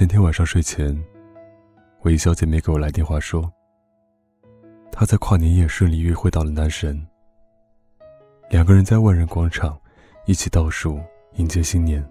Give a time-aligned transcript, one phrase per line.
[0.00, 0.98] 前天晚上睡前，
[2.00, 3.52] 我一小姐妹给我来电话说，
[4.90, 7.06] 她在跨年夜顺利约会到了男神。
[8.48, 9.78] 两个人在万人广场
[10.24, 10.98] 一起倒数
[11.34, 12.02] 迎接新年，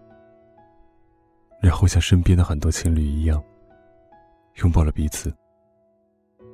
[1.60, 3.44] 然后像身边的很多情侣一样，
[4.58, 5.36] 拥抱了彼此，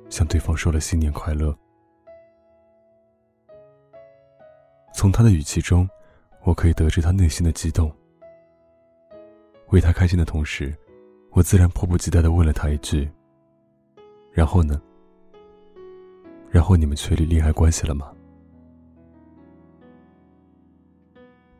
[0.08, 1.54] 向对方说了新年快乐。
[4.94, 5.86] 从他的语气中，
[6.44, 7.94] 我可以得知他内心的激动。
[9.68, 10.74] 为他开心的同时，
[11.36, 13.06] 我自然迫不及待的问了他一句
[14.32, 14.80] ：“然后呢？
[16.48, 18.10] 然后你们确立恋爱关系了吗？”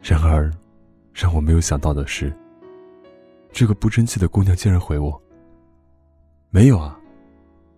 [0.01, 0.51] 然而，
[1.12, 2.35] 让我没有想到的是，
[3.52, 5.23] 这个不争气的姑娘竟然回我
[6.49, 6.99] ：“没有啊，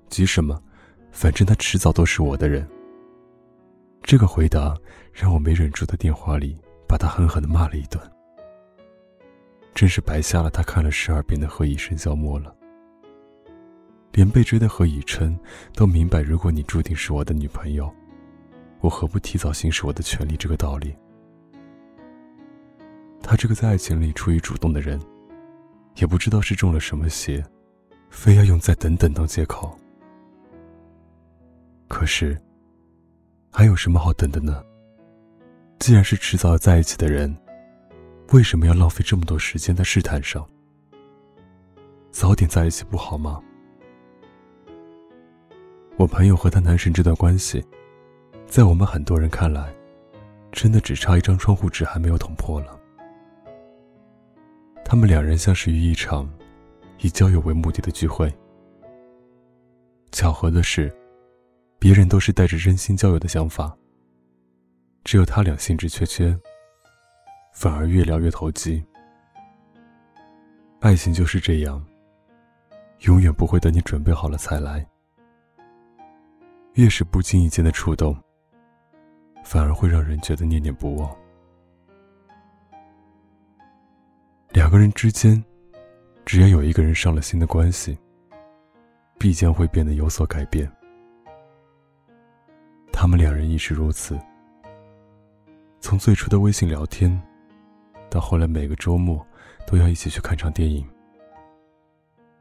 [0.08, 0.62] 急什么？
[1.10, 2.64] 反正他迟早都是我的人。”
[4.06, 4.72] 这个回答
[5.12, 8.00] 让我没忍住，在电话里把他狠狠的骂了一顿。
[9.78, 12.52] 真是白瞎了他看了十二遍的《何以笙箫默》了。
[14.10, 15.38] 连被追的何以琛
[15.72, 17.88] 都明白，如果你注定是我的女朋友，
[18.80, 20.96] 我何不提早行使我的权利这个道理。
[23.22, 25.00] 他这个在爱情里出于主动的人，
[25.94, 27.40] 也不知道是中了什么邪，
[28.10, 29.78] 非要用“再等等”当借口。
[31.86, 32.36] 可是。
[33.52, 34.60] 还有什么好等的呢？
[35.78, 37.32] 既然是迟早要在一起的人，
[38.32, 40.46] 为什么要浪费这么多时间在试探上？
[42.10, 43.40] 早点在一起不好吗？
[45.96, 47.64] 我朋友和他男神这段关系，
[48.46, 49.74] 在我们很多人看来，
[50.52, 52.78] 真的只差一张窗户纸还没有捅破了。
[54.84, 56.28] 他们两人相识于一场
[56.98, 58.30] 以交友为目的的聚会，
[60.12, 60.94] 巧合的是。
[61.80, 63.72] 别人都是带着真心交友的想法，
[65.04, 66.36] 只有他俩兴致缺缺，
[67.52, 68.84] 反而越聊越投机。
[70.80, 71.84] 爱情就是这样，
[73.00, 74.86] 永远不会等你准备好了才来。
[76.74, 78.16] 越是不经意间的触动，
[79.42, 81.16] 反而会让人觉得念念不忘。
[84.50, 85.44] 两个人之间，
[86.24, 87.98] 只要有一个人上了心的关系，
[89.18, 90.70] 必将会变得有所改变。
[92.92, 94.18] 他们两人亦是如此。
[95.80, 97.20] 从最初的微信聊天，
[98.10, 99.24] 到后来每个周末
[99.66, 100.86] 都要一起去看场电影，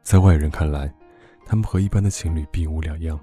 [0.02, 0.92] 在外人看来，
[1.44, 3.18] 他们和一般的情侣并无两样。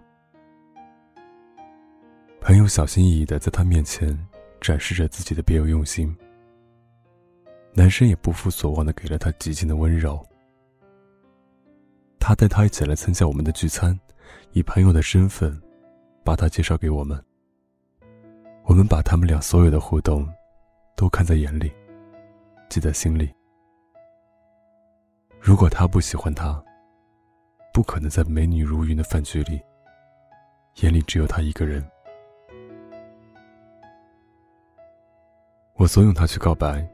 [2.40, 4.18] 朋友小心翼翼的在他面前
[4.62, 6.16] 展示着自己的别有用心，
[7.74, 10.24] 男生也不负所望的给了他极尽的温柔。
[12.20, 14.00] 他带他一起来参加我们的聚餐，
[14.52, 15.62] 以朋友的身份。
[16.24, 17.24] 把他介绍给我们，
[18.64, 20.28] 我们把他们俩所有的互动
[20.98, 21.72] 都看在眼里，
[22.76, 23.34] 记在心里。
[25.40, 26.62] 如果他不喜欢他，
[27.74, 29.62] 不可能在美女如云的饭局里，
[30.82, 31.82] 眼里只有他一个人。
[35.76, 36.86] 我怂恿他去告白，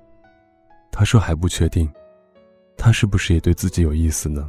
[0.91, 1.91] 他说还不确定，
[2.77, 4.47] 他是不是也对自己有意思呢？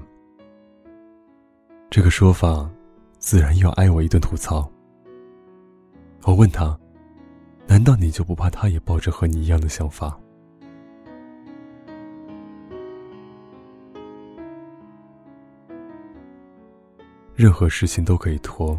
[1.88, 2.70] 这个说法。
[3.18, 4.68] 自然要挨我一顿吐槽。
[6.24, 6.76] 我问他
[7.68, 10.18] ：“难道你就不怕他也抱着和你一样的想法？”
[17.34, 18.78] 任何事情都可以拖，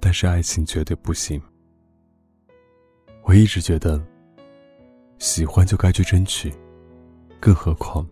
[0.00, 1.40] 但是爱情绝对不行。
[3.22, 4.02] 我一直觉得，
[5.18, 6.52] 喜欢就该去争取，
[7.38, 8.06] 更何况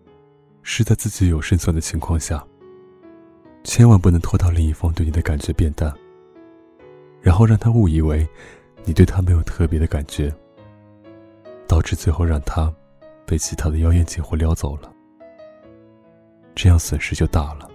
[0.63, 2.47] 是在自己有胜算的情况下。
[3.65, 5.93] 千万不能拖到另一方对你的感觉变淡，
[7.21, 8.27] 然后让他误以为
[8.85, 10.33] 你对他没有特别的感觉，
[11.67, 12.73] 导致最后让他
[13.27, 14.93] 被其他的妖艳贱货撩走了，
[16.55, 17.69] 这样损失就大了。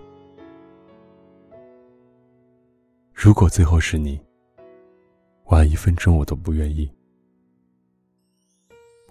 [3.24, 4.22] 如果最后是你，
[5.46, 6.94] 晚一分钟我都不愿意。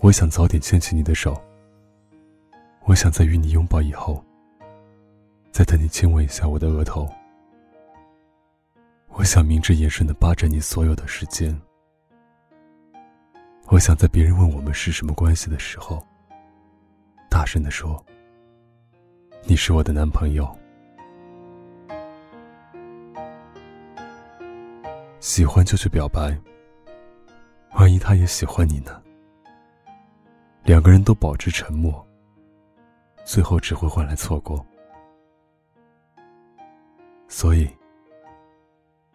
[0.01, 1.43] 我想早点牵起你的手，
[2.85, 4.23] 我想在与你拥抱以后。
[5.51, 7.11] 再等你亲吻一下我的额头，
[9.13, 11.59] 我想明着眼神的霸占你所有的时间。
[13.69, 16.07] 我想在别人问我们是什么关系的时候，
[17.31, 18.05] 大声的说
[19.49, 20.55] ：“你是我的男朋友。”
[25.23, 26.37] 喜欢就去表白，
[27.75, 29.01] 万一他也喜欢你呢？
[30.65, 32.05] 两个人都保持沉默，
[33.25, 34.67] 最后只会换来错过。
[37.29, 37.71] 所以，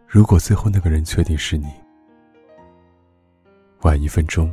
[0.07, 1.67] 如果最后那个人确定是你，
[3.81, 4.49] 晚一分钟，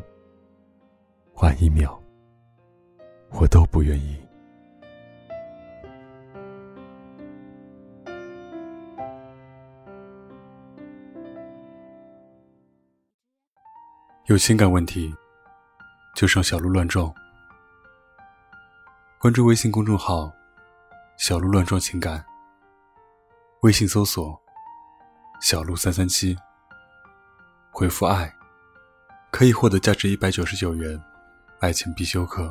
[1.34, 1.96] 晚一秒，
[3.30, 4.20] 我都不愿意。
[14.26, 15.14] 有情感问题，
[16.14, 17.12] 就上小鹿乱撞。
[19.18, 20.32] 关注微信公众号
[21.18, 22.24] “小鹿乱撞情感”，
[23.60, 24.40] 微信搜索
[25.42, 26.34] “小鹿三三七”，
[27.70, 28.34] 回复“爱”，
[29.30, 30.98] 可以获得价值一百九十九元
[31.60, 32.50] 爱情必修课。